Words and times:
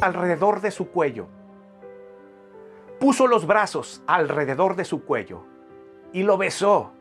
alrededor 0.00 0.60
de 0.60 0.70
su 0.70 0.90
cuello. 0.90 1.26
Puso 3.00 3.26
los 3.26 3.46
brazos 3.46 4.02
alrededor 4.06 4.76
de 4.76 4.84
su 4.84 5.04
cuello 5.04 5.44
y 6.12 6.22
lo 6.22 6.36
besó. 6.36 6.92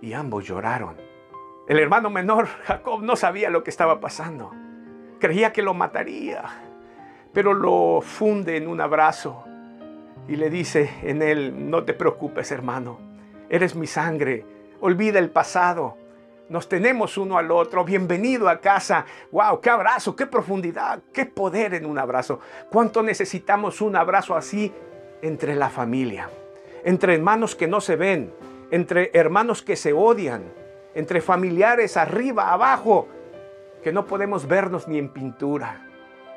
Y 0.00 0.12
ambos 0.12 0.44
lloraron. 0.44 0.96
El 1.68 1.78
hermano 1.78 2.10
menor, 2.10 2.46
Jacob, 2.64 3.02
no 3.02 3.16
sabía 3.16 3.50
lo 3.50 3.62
que 3.62 3.70
estaba 3.70 4.00
pasando. 4.00 4.52
Creía 5.18 5.52
que 5.52 5.62
lo 5.62 5.74
mataría, 5.74 6.44
pero 7.32 7.52
lo 7.52 8.00
funde 8.00 8.56
en 8.56 8.68
un 8.68 8.80
abrazo 8.80 9.44
y 10.28 10.36
le 10.36 10.50
dice 10.50 10.90
en 11.02 11.22
él, 11.22 11.70
no 11.70 11.84
te 11.84 11.94
preocupes 11.94 12.52
hermano, 12.52 12.98
eres 13.48 13.74
mi 13.74 13.86
sangre, 13.86 14.44
olvida 14.80 15.18
el 15.18 15.30
pasado, 15.30 15.96
nos 16.48 16.68
tenemos 16.68 17.18
uno 17.18 17.38
al 17.38 17.50
otro, 17.50 17.84
bienvenido 17.84 18.48
a 18.48 18.60
casa, 18.60 19.04
wow, 19.30 19.60
qué 19.60 19.70
abrazo, 19.70 20.16
qué 20.16 20.26
profundidad, 20.26 21.00
qué 21.12 21.26
poder 21.26 21.74
en 21.74 21.84
un 21.84 21.98
abrazo, 21.98 22.40
cuánto 22.70 23.02
necesitamos 23.02 23.80
un 23.80 23.96
abrazo 23.96 24.34
así 24.34 24.72
entre 25.20 25.54
la 25.54 25.68
familia, 25.68 26.30
entre 26.84 27.14
hermanos 27.14 27.54
que 27.54 27.66
no 27.66 27.80
se 27.80 27.96
ven, 27.96 28.32
entre 28.70 29.10
hermanos 29.12 29.62
que 29.62 29.76
se 29.76 29.92
odian, 29.92 30.44
entre 30.94 31.20
familiares 31.20 31.96
arriba, 31.96 32.52
abajo, 32.52 33.08
que 33.82 33.92
no 33.92 34.06
podemos 34.06 34.48
vernos 34.48 34.88
ni 34.88 34.98
en 34.98 35.10
pintura. 35.10 35.84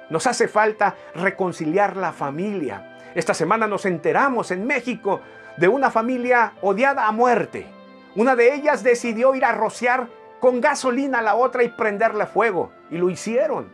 Nos 0.10 0.28
hace 0.28 0.48
falta 0.48 0.96
reconciliar 1.16 1.96
la 1.96 2.12
familia. 2.12 3.00
Esta 3.16 3.34
semana 3.34 3.66
nos 3.66 3.86
enteramos 3.86 4.52
en 4.52 4.68
México 4.68 5.22
de 5.58 5.70
una 5.70 5.90
familia 5.90 6.54
odiada 6.62 7.08
a 7.08 7.12
muerte. 7.12 7.81
Una 8.16 8.36
de 8.36 8.54
ellas 8.54 8.84
decidió 8.84 9.36
ir 9.36 9.46
a 9.46 9.54
rociar 9.54 10.08
con 10.40 10.60
gasolina 10.60 11.20
a 11.20 11.22
la 11.22 11.36
otra 11.36 11.64
y 11.64 11.70
prenderle 11.70 12.26
fuego. 12.26 12.72
Y 12.90 12.98
lo 12.98 13.10
hicieron. 13.10 13.70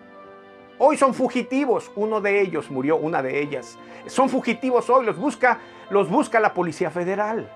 Hoy 0.78 0.98
son 0.98 1.14
fugitivos. 1.14 1.92
Uno 1.96 2.22
de 2.22 2.42
ellos 2.42 2.70
murió, 2.70 2.98
una 2.98 3.24
de 3.24 3.42
ellas. 3.42 3.80
Son 4.06 4.30
fugitivos 4.30 4.90
hoy, 4.90 5.06
los 5.06 5.18
busca, 5.18 5.60
los 5.90 6.10
busca 6.10 6.40
la 6.40 6.54
Policía 6.54 6.92
Federal. 6.92 7.52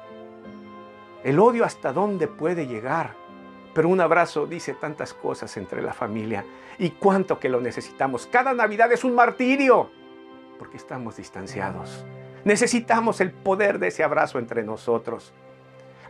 El 1.23 1.39
odio 1.39 1.65
hasta 1.65 1.93
dónde 1.93 2.27
puede 2.27 2.65
llegar. 2.65 3.15
Pero 3.73 3.89
un 3.89 4.01
abrazo 4.01 4.47
dice 4.47 4.73
tantas 4.73 5.13
cosas 5.13 5.55
entre 5.55 5.81
la 5.81 5.93
familia 5.93 6.43
y 6.77 6.89
cuánto 6.89 7.39
que 7.39 7.47
lo 7.47 7.61
necesitamos. 7.61 8.27
Cada 8.27 8.53
Navidad 8.53 8.91
es 8.91 9.03
un 9.03 9.13
martirio 9.13 9.89
porque 10.57 10.77
estamos 10.77 11.17
distanciados. 11.17 12.05
Necesitamos 12.43 13.21
el 13.21 13.31
poder 13.31 13.79
de 13.79 13.87
ese 13.87 14.03
abrazo 14.03 14.39
entre 14.39 14.63
nosotros. 14.63 15.33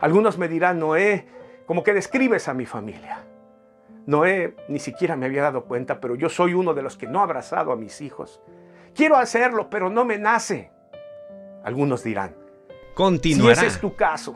Algunos 0.02 0.36
me 0.36 0.48
dirán, 0.48 0.78
Noé, 0.80 1.26
como 1.64 1.82
que 1.82 1.94
describes 1.94 2.48
a 2.48 2.54
mi 2.54 2.66
familia. 2.66 3.24
Noé 4.04 4.56
ni 4.68 4.80
siquiera 4.80 5.14
me 5.16 5.26
había 5.26 5.42
dado 5.42 5.64
cuenta, 5.64 6.00
pero 6.00 6.16
yo 6.16 6.28
soy 6.28 6.54
uno 6.54 6.74
de 6.74 6.82
los 6.82 6.96
que 6.96 7.06
no 7.06 7.20
ha 7.20 7.22
abrazado 7.22 7.70
a 7.70 7.76
mis 7.76 8.00
hijos. 8.00 8.42
Quiero 8.94 9.16
hacerlo, 9.16 9.70
pero 9.70 9.88
no 9.90 10.04
me 10.04 10.18
nace. 10.18 10.72
Algunos 11.64 12.02
dirán, 12.02 12.34
Continuará. 12.94 13.54
si 13.54 13.66
ese 13.66 13.74
es 13.76 13.80
tu 13.80 13.94
caso, 13.94 14.34